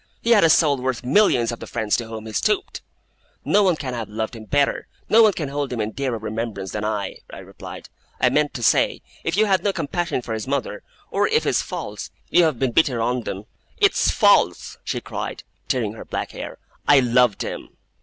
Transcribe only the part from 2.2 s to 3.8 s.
he stooped!' 'No one